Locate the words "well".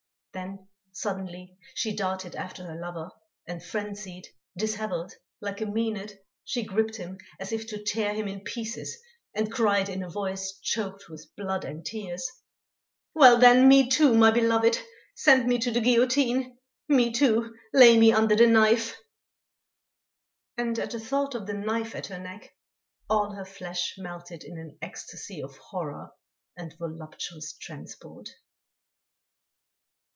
13.13-13.39